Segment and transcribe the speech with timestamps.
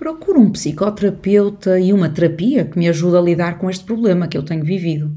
[0.00, 4.38] Procuro um psicoterapeuta e uma terapia que me ajude a lidar com este problema que
[4.38, 5.14] eu tenho vivido.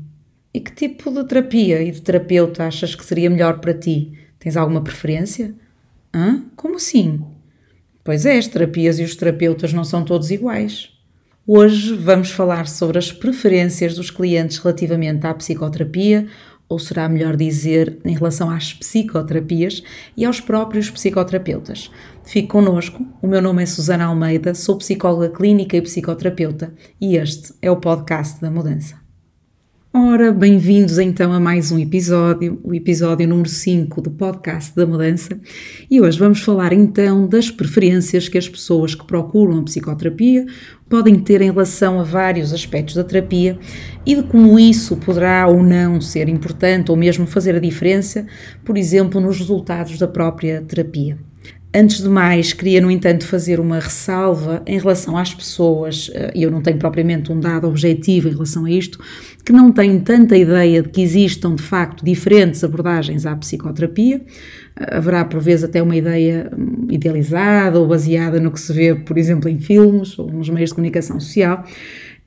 [0.53, 4.11] E que tipo de terapia e de terapeuta achas que seria melhor para ti?
[4.37, 5.55] Tens alguma preferência?
[6.13, 6.43] Hã?
[6.57, 7.21] Como assim?
[8.03, 10.89] Pois é, as terapias e os terapeutas não são todos iguais.
[11.47, 16.27] Hoje vamos falar sobre as preferências dos clientes relativamente à psicoterapia,
[16.67, 19.81] ou será melhor dizer, em relação às psicoterapias
[20.17, 21.89] e aos próprios psicoterapeutas.
[22.25, 27.53] Fique connosco, o meu nome é Susana Almeida, sou psicóloga clínica e psicoterapeuta e este
[27.61, 28.95] é o podcast da mudança.
[29.93, 35.39] Ora, bem-vindos então a mais um episódio, o episódio número 5 do podcast da mudança.
[35.91, 40.45] E hoje vamos falar então das preferências que as pessoas que procuram a psicoterapia
[40.89, 43.59] podem ter em relação a vários aspectos da terapia
[44.05, 48.25] e de como isso poderá ou não ser importante ou mesmo fazer a diferença,
[48.63, 51.19] por exemplo, nos resultados da própria terapia.
[51.75, 56.43] Antes de mais, queria, no entanto, fazer uma ressalva em relação às pessoas, eh, e
[56.43, 58.99] eu não tenho propriamente um dado objetivo em relação a isto,
[59.43, 64.21] que não têm tanta ideia de que existam, de facto, diferentes abordagens à psicoterapia.
[64.79, 68.93] Eh, haverá, por vezes, até uma ideia hum, idealizada ou baseada no que se vê,
[68.93, 71.65] por exemplo, em filmes ou nos meios de comunicação social.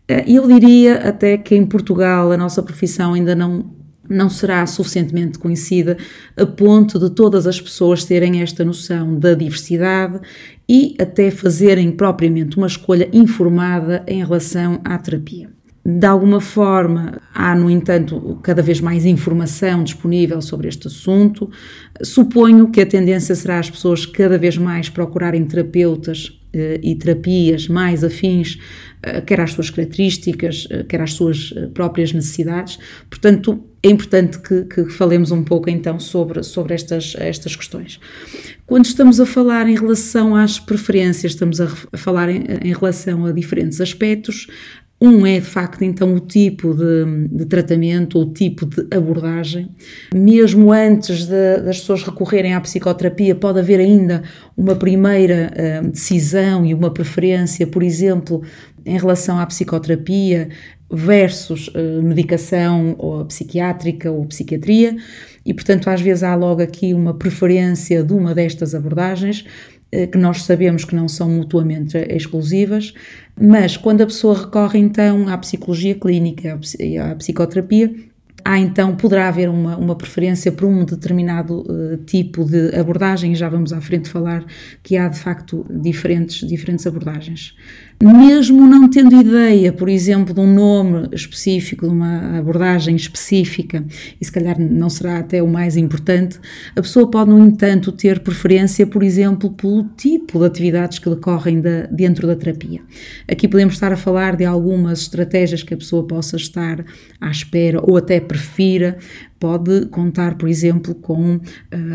[0.08, 3.75] Eh, eu diria até que em Portugal a nossa profissão ainda não
[4.08, 5.96] não será suficientemente conhecida
[6.36, 10.20] a ponto de todas as pessoas terem esta noção da diversidade
[10.68, 15.50] e até fazerem propriamente uma escolha informada em relação à terapia.
[15.88, 21.48] De alguma forma, há, no entanto, cada vez mais informação disponível sobre este assunto.
[22.02, 27.68] Suponho que a tendência será as pessoas cada vez mais procurarem terapeutas eh, e terapias
[27.68, 28.58] mais afins,
[29.00, 32.80] eh, quer às suas características, eh, quer às suas próprias necessidades.
[33.08, 38.01] Portanto, é importante que, que, falemos um pouco então sobre, sobre estas, estas questões.
[38.67, 43.27] Quando estamos a falar em relação às preferências, estamos a, a falar em, em, relação
[43.27, 44.48] a diferentes aspectos.
[45.01, 49.69] Um é de facto então o tipo de, de tratamento, o tipo de abordagem.
[50.12, 54.25] Mesmo antes de, das pessoas recorrerem à psicoterapia, pode haver ainda
[54.57, 58.42] uma primeira uh, decisão e uma preferência, por exemplo,
[58.86, 60.48] em relação à psicoterapia
[60.91, 64.97] versus uh, medicação ou psiquiátrica ou psiquiatria,
[65.45, 69.45] e portanto às vezes há logo aqui uma preferência de uma destas abordagens
[69.92, 72.95] uh, que nós sabemos que não são mutuamente exclusivas,
[73.39, 77.92] mas quando a pessoa recorre então à psicologia clínica e à psicoterapia,
[78.46, 83.48] há então, poderá haver uma, uma preferência por um determinado uh, tipo de abordagem, já
[83.48, 84.45] vamos à frente falar
[84.85, 87.57] que há de facto diferentes, diferentes abordagens
[88.02, 93.84] mesmo não tendo ideia, por exemplo, de um nome específico, de uma abordagem específica,
[94.20, 96.39] e se calhar não será até o mais importante,
[96.74, 101.62] a pessoa pode, no entanto, ter preferência, por exemplo, pelo tipo de atividades que decorrem
[101.90, 102.83] dentro da terapia.
[103.27, 106.84] Aqui podemos estar a falar de algumas estratégias que a pessoa possa estar
[107.20, 108.98] à espera ou até prefira
[109.39, 111.41] pode contar, por exemplo, com uh,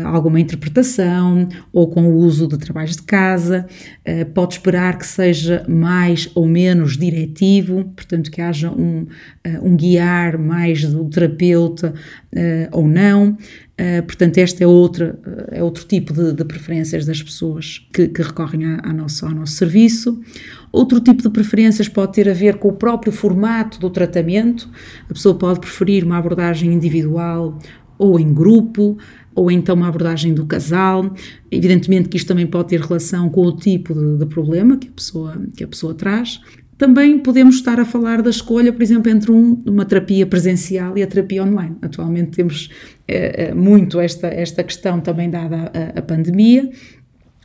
[0.06, 3.66] alguma interpretação ou com o uso de trabalhos de casa,
[4.06, 9.08] uh, pode esperar que seja mais ou menos diretivo, portanto, que haja um, uh,
[9.62, 11.94] um guiar mais do terapeuta
[12.70, 13.36] ou não.
[14.06, 15.18] portanto, este é, outra,
[15.50, 19.32] é outro tipo de, de preferências das pessoas que, que recorrem a, a nosso, ao
[19.32, 20.18] nosso serviço.
[20.72, 24.70] Outro tipo de preferências pode ter a ver com o próprio formato do tratamento.
[25.08, 27.58] A pessoa pode preferir uma abordagem individual
[27.98, 28.96] ou em grupo,
[29.34, 31.14] ou então uma abordagem do casal.
[31.50, 34.92] Evidentemente que isto também pode ter relação com o tipo de, de problema que a,
[34.92, 36.40] pessoa, que a pessoa traz.
[36.78, 41.02] Também podemos estar a falar da escolha, por exemplo, entre um, uma terapia presencial e
[41.02, 41.76] a terapia online.
[41.82, 42.70] Atualmente temos
[43.06, 46.70] é, muito esta, esta questão também dada a, a pandemia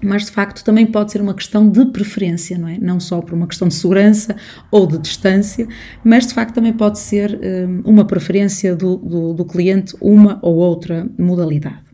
[0.04, 2.78] mas de facto também pode ser uma questão de preferência, não é?
[2.78, 4.36] Não só por uma questão de segurança
[4.70, 5.68] ou de distância,
[6.04, 10.56] mas de facto também pode ser um, uma preferência do, do, do cliente, uma ou
[10.56, 11.88] outra modalidade.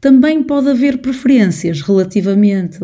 [0.00, 2.78] Também pode haver preferências relativamente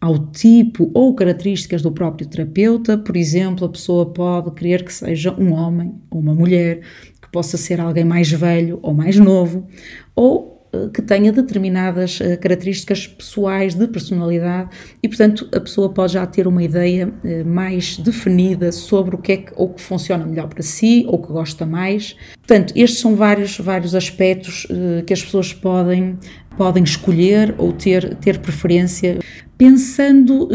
[0.00, 5.34] ao tipo ou características do próprio terapeuta, por exemplo, a pessoa pode querer que seja
[5.38, 6.80] um homem ou uma mulher,
[7.20, 9.68] que possa ser alguém mais velho ou mais novo,
[10.16, 10.51] ou
[10.92, 14.70] que tenha determinadas eh, características pessoais de personalidade
[15.02, 19.32] e, portanto, a pessoa pode já ter uma ideia eh, mais definida sobre o que
[19.32, 22.16] é que, ou que funciona melhor para si ou que gosta mais.
[22.38, 24.66] Portanto, estes são vários, vários aspectos
[25.06, 26.18] que as pessoas podem,
[26.56, 29.18] podem escolher ou ter, ter preferência
[29.56, 30.48] pensando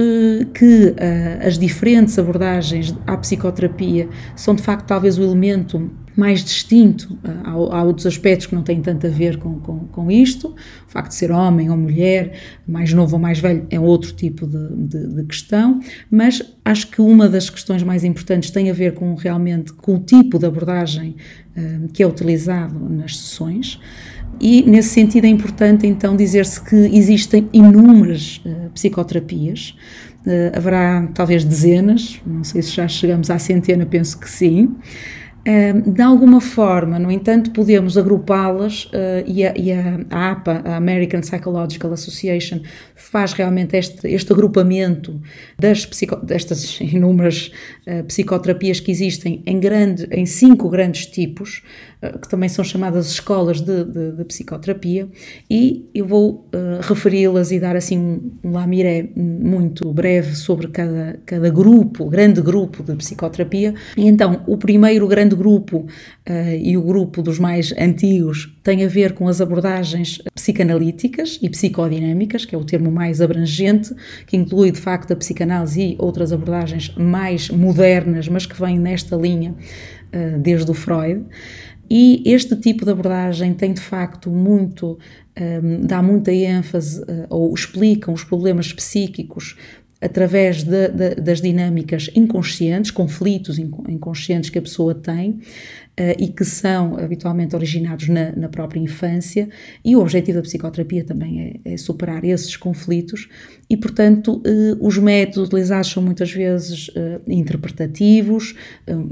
[0.53, 0.93] que
[1.39, 7.15] as diferentes abordagens à psicoterapia são de facto talvez o elemento mais distinto.
[7.23, 10.47] Há, há, outros aspectos que não têm tanto a ver com, com, com, isto.
[10.47, 14.47] O facto de ser homem ou mulher, mais novo ou mais velho, é outro tipo
[14.47, 15.79] de, de, de, questão.
[16.09, 19.99] Mas acho que uma das questões mais importantes tem a ver com realmente com o
[19.99, 21.15] tipo de abordagem
[21.55, 23.79] uh, que é utilizado nas sessões.
[24.41, 29.75] E nesse sentido é importante então dizer-se que existem inúmeras uh, psicoterapias.
[30.25, 34.75] Uh, haverá talvez dezenas, não sei se já chegamos à centena, penso que sim
[35.85, 40.75] de alguma forma, no entanto, podemos agrupá-las uh, e, a, e a, a, APA, a
[40.75, 42.61] American Psychological Association,
[42.93, 45.21] faz realmente este, este agrupamento
[45.57, 47.49] das psico, destas inúmeras
[47.87, 51.63] uh, psicoterapias que existem em, grande, em cinco grandes tipos,
[52.21, 55.07] que também são chamadas escolas de, de, de psicoterapia,
[55.49, 56.49] e eu vou
[56.81, 62.83] referi-las e dar assim um, um lamiré muito breve sobre cada, cada grupo, grande grupo
[62.83, 63.73] de psicoterapia.
[63.95, 68.87] E então, o primeiro grande grupo uh, e o grupo dos mais antigos tem a
[68.87, 73.93] ver com as abordagens psicanalíticas e psicodinâmicas, que é o termo mais abrangente,
[74.25, 79.15] que inclui de facto a psicanálise e outras abordagens mais modernas, mas que vêm nesta
[79.15, 79.55] linha
[80.13, 81.25] uh, desde o Freud.
[81.89, 84.97] E este tipo de abordagem tem de facto muito,
[85.39, 89.57] um, dá muita ênfase uh, ou explicam os problemas psíquicos
[89.99, 96.45] através de, de, das dinâmicas inconscientes, conflitos inconscientes que a pessoa tem uh, e que
[96.45, 99.49] são habitualmente originados na, na, própria infância,
[99.83, 103.27] e o objetivo da psicoterapia também é, é superar esses conflitos,
[103.67, 108.55] e portanto uh, os métodos utilizados são muitas vezes uh, interpretativos,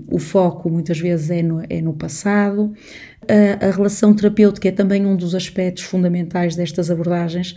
[0.07, 2.73] o foco muitas vezes é no, é no passado.
[3.27, 7.55] A, a relação terapêutica é também um dos aspectos fundamentais destas abordagens,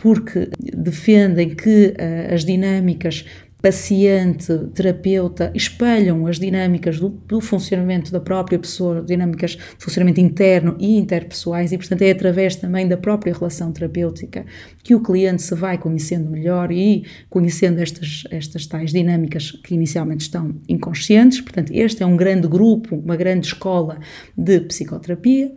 [0.00, 3.26] porque defendem que uh, as dinâmicas
[3.60, 10.96] paciente-terapeuta espelham as dinâmicas do, do, funcionamento da própria pessoa, dinâmicas de funcionamento interno e
[10.96, 14.46] interpessoais, e portanto é através também da própria relação terapêutica
[14.82, 20.22] que o cliente se vai conhecendo melhor e conhecendo estas, estas tais dinâmicas que inicialmente
[20.22, 21.42] estão inconscientes.
[21.42, 23.98] Portanto, este é um grande grupo, uma grande escola
[24.34, 25.52] de psicoterapia.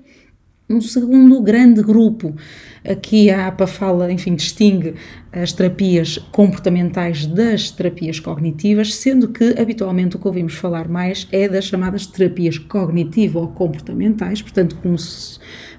[0.73, 2.35] Um segundo grande grupo.
[2.83, 4.95] Aqui a APA fala, enfim, distingue
[5.33, 11.49] as terapias comportamentais das terapias cognitivas, sendo que habitualmente o que ouvimos falar mais é
[11.49, 14.77] das chamadas terapias cognitivo-comportamentais, portanto,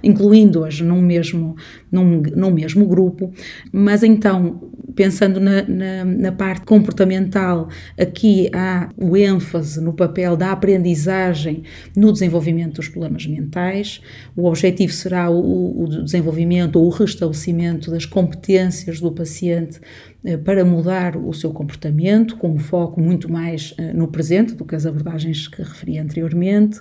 [0.02, 1.54] incluindo-as num mesmo,
[1.90, 3.32] num, num mesmo grupo,
[3.72, 7.68] mas então, pensando na, na, na, parte comportamental,
[7.98, 11.62] aqui há o ênfase no papel da aprendizagem
[11.96, 14.00] no desenvolvimento dos problemas mentais,
[14.36, 20.64] o objetivo será o, o desenvolvimento ou o restabelecimento das competências do paciente eh, para
[20.64, 24.86] mudar o seu comportamento, com um foco muito mais eh, no presente do que as
[24.86, 26.80] abordagens que referi anteriormente.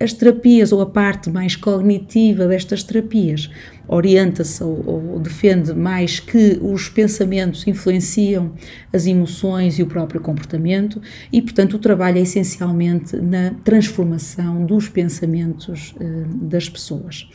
[0.00, 3.48] As terapias, ou a parte mais cognitiva destas terapias,
[3.86, 8.52] orienta-se ou, ou, defende mais que os pensamentos influenciam
[8.92, 11.00] as emoções e o próprio comportamento,
[11.32, 17.28] e, portanto, o trabalho é essencialmente na transformação dos pensamentos eh, das pessoas.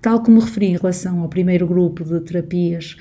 [0.00, 2.96] Tal como referi em relação ao primeiro grupo de terapias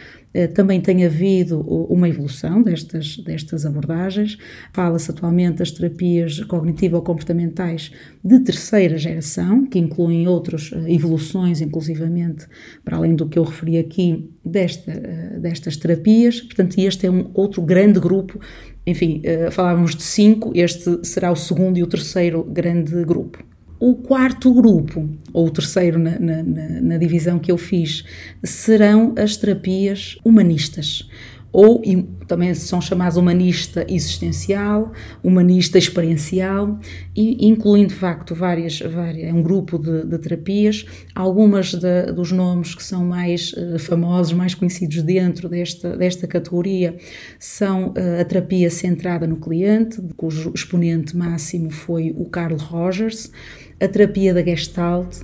[0.53, 4.37] também tem havido uma evolução destas, destas abordagens.
[4.73, 7.91] Fala-se atualmente das terapias cognitivo-comportamentais
[8.23, 12.47] de terceira geração, que incluem outras eh, evoluções, inclusivamente,
[12.83, 16.41] para além do que eu referi aqui, desta, eh, destas terapias.
[16.41, 18.39] Portanto, este é um outro grande grupo.
[18.85, 19.21] Enfim,
[19.51, 23.41] falávamos de cinco, este será o segundo e o terceiro grande grupo.
[23.85, 28.05] O quarto grupo, ou o terceiro na, na, na, divisão que eu fiz,
[28.41, 31.05] serão as terapias humanistas,
[31.53, 31.83] ou
[32.27, 34.91] também são chamados humanista existencial,
[35.23, 36.79] humanista experiencial,
[37.15, 40.83] e incluindo de facto várias, várias um grupo de, de terapias,
[41.13, 46.97] algumas de, dos nomes que são mais uh, famosos, mais conhecidos dentro desta, desta categoria
[47.37, 53.31] são uh, a terapia centrada no cliente, cujo exponente máximo foi o Carl Rogers,
[53.79, 55.17] a terapia da Gestalt,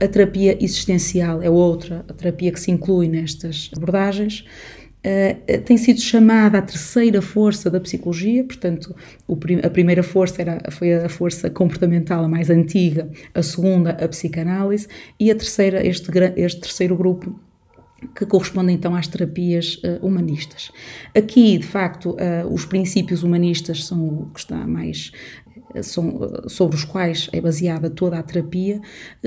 [0.00, 4.44] a terapia existencial é outra, a terapia que se inclui nestas abordagens.
[5.04, 8.96] Uh, tem sido chamada a terceira força da psicologia, portanto,
[9.38, 14.08] prim a primeira força era, foi a força comportamental a mais antiga, a segunda, a
[14.08, 14.88] psicanálise,
[15.20, 17.38] e a terceira, este, este terceiro grupo,
[18.14, 20.70] que corresponde então às terapias uh, humanistas.
[21.14, 25.12] Aqui, de facto, uh, os princípios humanistas são o que está mais
[25.82, 28.80] sobre os quais é baseada toda a terapia,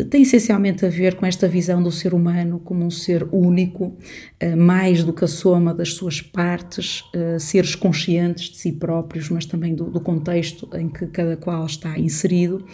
[0.10, 3.96] tem essencialmente a ver com esta visão do ser humano como um ser único,
[4.40, 9.30] eh, mais do que a soma das suas partes, eh, seres conscientes de si próprios,
[9.30, 12.66] mas também do, do contexto em que cada qual está inserido.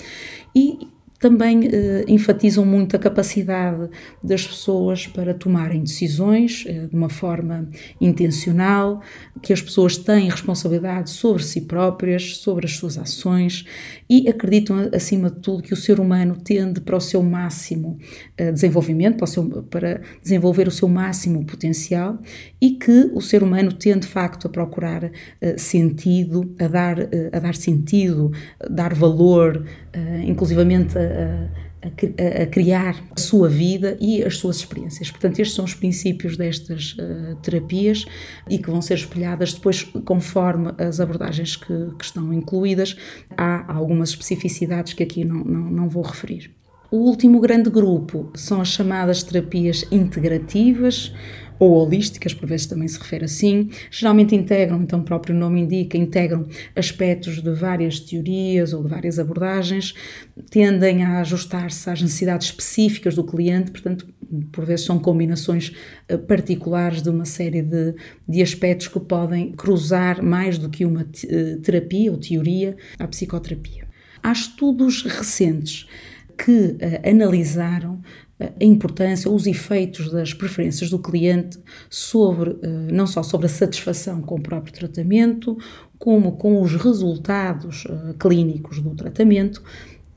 [0.55, 0.92] E
[1.23, 3.89] Também eh, enfatizam muito a capacidade
[4.21, 7.69] das pessoas para tomarem decisões eh, de uma forma
[8.01, 9.01] intencional,
[9.41, 13.63] que as pessoas têm responsabilidade sobre si próprias, sobre as suas ações
[14.09, 17.97] e acreditam, acima de tudo, que o ser humano tende para o seu máximo
[18.35, 22.19] eh, desenvolvimento, para, seu, para desenvolver o seu máximo potencial
[22.59, 25.09] e que o ser humano tende, de facto, a procurar
[25.57, 26.97] sentido, a dar,
[27.31, 29.65] a dar sentido, a dar valor,
[30.25, 35.11] inclusivamente a, a, a, criar a sua vida e as suas experiências.
[35.11, 38.05] Portanto, estes são os princípios destas uh, terapias
[38.49, 42.95] e que vão ser espelhadas depois conforme as abordagens que, que, estão incluídas.
[43.35, 46.51] Há algumas especificidades que aqui não, não, não vou referir.
[46.89, 51.11] O último grande grupo são as chamadas terapias integrativas,
[51.59, 55.97] ou holísticas, por vezes também se refere assim, geralmente integram, então o próprio nome indica,
[55.97, 56.45] integram
[56.75, 59.93] aspectos de várias teorias ou de várias abordagens,
[60.49, 64.07] tendem a ajustar-se às necessidades específicas do cliente, portanto,
[64.51, 65.73] por vezes são combinações
[66.07, 67.93] eh, particulares de uma série de,
[68.27, 73.87] de aspectos que podem cruzar mais do que uma eh, terapia ou teoria à psicoterapia.
[74.23, 75.87] Há estudos recentes
[76.37, 78.01] que uh, analisaram
[78.59, 81.57] a importância, os efeitos das preferências do cliente
[81.89, 85.57] sobre, eh, não só sobre a satisfação com o próprio tratamento,
[85.97, 89.61] como com os resultados eh, clínicos do tratamento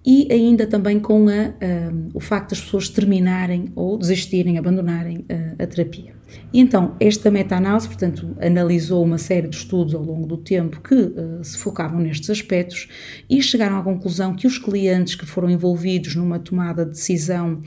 [0.05, 5.63] e ainda também com a, a, o facto das pessoas terminarem ou desistirem, abandonarem a,
[5.63, 6.16] a terapia.
[6.53, 10.95] E então, esta meta-análise, portanto, analisou uma série de estudos ao longo do tempo que
[10.95, 12.89] uh, se focavam nestes aspectos
[13.29, 17.61] e chegaram à conclusão que os clientes que foram envolvidos numa tomada de decisão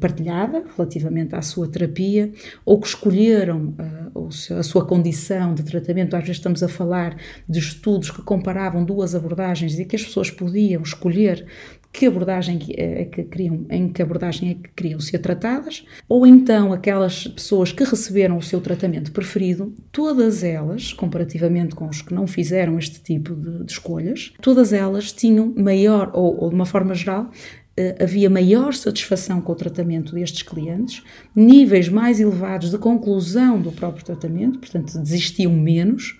[0.00, 2.32] partilhada relativamente à sua terapia
[2.64, 3.74] ou que escolheram
[4.14, 4.28] uh,
[4.58, 7.16] a sua condição de tratamento, às vezes estamos a falar
[7.48, 11.46] de estudos que comparavam duas abordagens e que as pessoas podiam escolher
[11.94, 16.72] que abordagem é que queriam, em que abordagem é que queriam ser tratadas, ou então
[16.72, 22.26] aquelas pessoas que receberam o seu tratamento preferido, todas elas, comparativamente com os que não
[22.26, 26.96] fizeram este tipo de, de escolhas, todas elas tinham maior, ou, ou de uma forma
[26.96, 27.30] geral,
[27.76, 31.00] eh, havia maior satisfação com o tratamento destes clientes,
[31.34, 36.18] níveis mais elevados de conclusão do próprio tratamento, portanto, desistiam menos,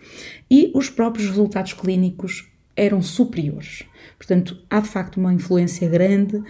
[0.48, 3.84] e os próprios resultados clínicos eram superiores.
[4.18, 6.42] Portanto, há de facto uma influência grande,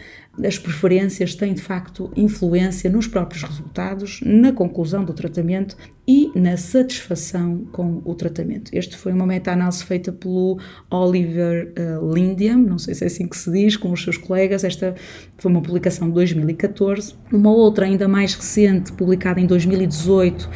[0.42, 5.76] as preferências têm de facto influência nos próprios resultados, na conclusão do tratamento
[6.06, 8.70] e na satisfação com o tratamento.
[8.74, 10.58] Este foi uma meta-análise feita pelo
[10.90, 14.64] Oliver uh, Lindiam, não sei se é assim que se diz, com os seus colegas.
[14.64, 14.94] Esta
[15.38, 17.14] foi uma publicação de 2014.
[17.32, 20.50] Uma outra, ainda mais recente, publicada em 2018,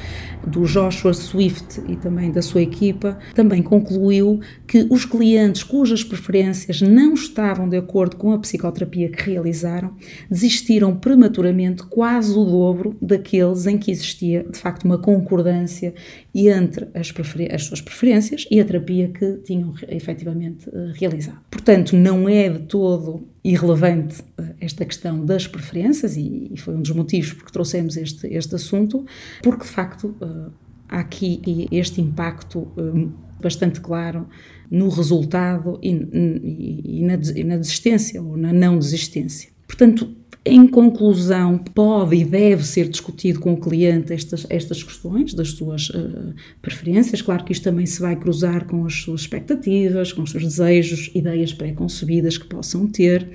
[0.48, 6.80] do Joshua Swift e também da sua equipa, também concluiu que os clientes cujas preferências
[6.80, 9.94] não estavam de acordo com a psicoterapia que realizaram
[10.30, 15.94] desistiram prematuramente quase o dobro daqueles em que existia de facto uma concordância
[16.34, 17.12] entre as,
[17.52, 21.38] as suas preferências e a terapia que tinham efetivamente eh, realizado.
[21.50, 26.90] Portanto, não é de todo irrelevante eh, esta questão das preferências e, foi um dos
[26.90, 29.04] motivos porque trouxemos este, este assunto,
[29.42, 30.26] porque de facto eh,
[30.88, 32.68] há aqui este impacto
[33.40, 34.26] bastante claro
[34.70, 39.50] no resultado na, e na desistência ou na não desistência.
[39.66, 40.10] Portanto,
[40.44, 45.90] em conclusão, pode e deve ser discutido com o cliente estas, estas questões das suas
[45.90, 47.20] uh, preferências.
[47.20, 51.10] Claro que isto também se vai cruzar com as suas expectativas, com os seus desejos,
[51.14, 53.28] ideias pré-concebidas que possam ter.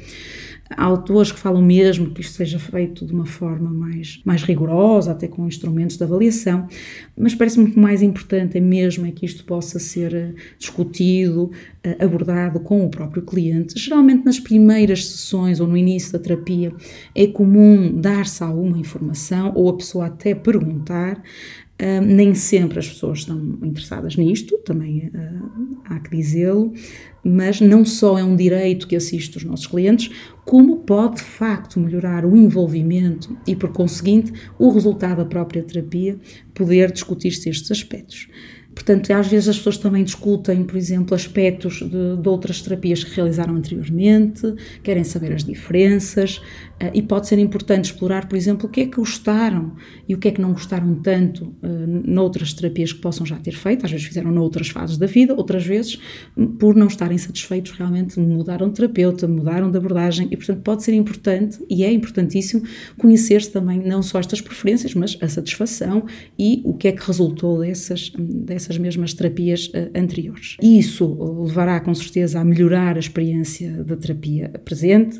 [0.77, 5.11] Há autores que falam mesmo que isto seja feito de uma forma mais, mais rigorosa,
[5.11, 6.67] até com instrumentos de avaliação,
[7.17, 11.51] mas parece-me que o mais importante é mesmo é que isto possa ser eh, discutido,
[11.83, 13.79] eh, abordado com o próprio cliente.
[13.79, 16.73] Geralmente nas primeiras sessões ou no início da terapia
[17.15, 21.21] é comum dar-se alguma informação ou a pessoa até perguntar,
[22.01, 26.73] Nem sempre as pessoas estão interessadas nisto, também uh, há que dizê-lo,
[27.23, 30.09] mas não só é um direito que assiste os nossos clientes,
[30.45, 36.17] como pode de facto melhorar o envolvimento e, por conseguinte, o resultado da própria terapia,
[36.53, 38.27] poder discutir-se estes aspectos.
[38.73, 43.15] Portanto, às vezes as pessoas também discutem, por exemplo, aspectos de, de outras terapias que
[43.15, 44.41] realizaram anteriormente,
[44.81, 46.37] querem saber as diferenças,
[46.81, 49.73] uh, e pode ser importante explorar, por exemplo, o que é que gostaram
[50.07, 53.53] e o que é que não gostaram tanto uh, noutras terapias que possam já ter
[53.53, 55.99] feito, às vezes fizeram noutras fases da vida, outras vezes,
[56.59, 60.93] por não estarem satisfeitos, realmente mudaram de terapeuta, mudaram de abordagem, e portanto pode ser
[60.93, 62.63] importante, e é importantíssimo,
[62.97, 66.05] conhecer-se também não só estas preferências, mas a satisfação
[66.37, 70.57] e o que é que resultou dessas, dessas essas mesmas terapias anteriores.
[70.61, 75.19] Isso levará com certeza a melhorar a experiência da terapia presente,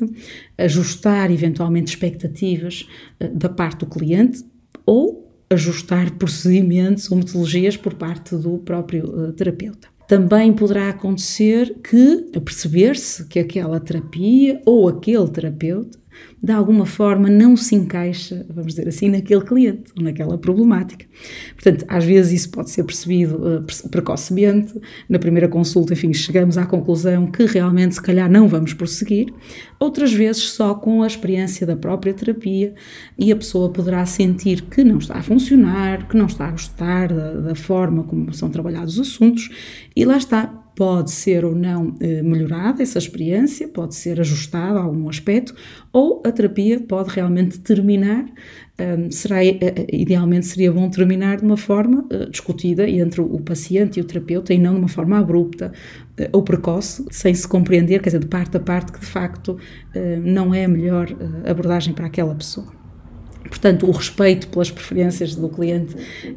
[0.58, 2.86] ajustar eventualmente expectativas
[3.34, 4.44] da parte do cliente
[4.86, 9.88] ou ajustar procedimentos ou metodologias por parte do próprio terapeuta.
[10.06, 15.98] Também poderá acontecer que, perceber-se que aquela terapia ou aquele terapeuta
[16.42, 21.06] de alguma forma não se encaixa, vamos dizer assim, naquele cliente ou naquela problemática.
[21.54, 24.74] Portanto, às vezes isso pode ser percebido uh, precocemente,
[25.08, 29.32] na primeira consulta, enfim, chegamos à conclusão que realmente se calhar não vamos prosseguir,
[29.78, 32.74] outras vezes só com a experiência da própria terapia
[33.18, 37.12] e a pessoa poderá sentir que não está a funcionar, que não está a gostar
[37.12, 39.50] da, da forma como são trabalhados os assuntos
[39.94, 44.82] e lá está, pode ser ou não eh, melhorada essa experiência, pode ser ajustada a
[44.82, 45.54] algum aspecto,
[45.92, 48.26] ou a terapia pode realmente terminar.
[48.76, 53.98] Um, será, eh, eh, idealmente seria bom terminar de uma forma discutida entre o paciente
[53.98, 55.72] e o terapeuta e não de uma forma abrupta
[56.32, 59.58] ou precoce, sem se compreender, quer dizer, de parte a parte, que de facto
[60.22, 61.08] não é a melhor
[61.44, 62.83] abordagem para aquela pessoa.
[63.48, 65.94] Portanto, o respeito pelas preferências do cliente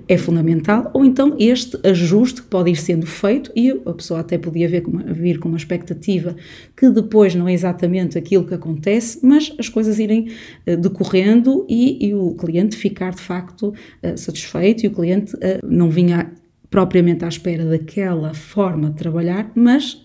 [0.07, 4.37] é fundamental, ou então este ajuste que pode ir sendo feito e a pessoa até
[4.37, 6.35] podia ver com vir com uma expectativa
[6.75, 10.29] que depois não é exatamente aquilo que acontece, mas as coisas irem
[10.67, 15.39] uh, decorrendo e, e, o cliente ficar de facto uh, satisfeito e o cliente uh,
[15.63, 16.31] não vinha
[16.69, 20.03] propriamente à espera daquela forma de trabalhar, mas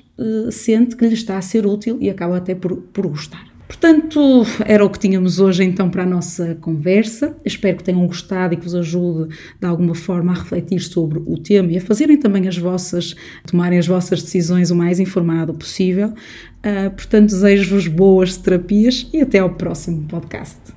[0.52, 3.51] sente que lhe está a ser útil e acaba até por, por gostar.
[3.72, 7.34] Portanto, era o que tínhamos hoje então para a nossa conversa.
[7.42, 11.38] Espero que tenham gostado e que vos ajude de alguma forma a refletir sobre o
[11.38, 16.08] tema e a fazerem também as vossas, tomarem as vossas decisões o mais informado possível.
[16.08, 20.62] Uh, portanto, desejo-vos boas terapias e até ao próximo podcast.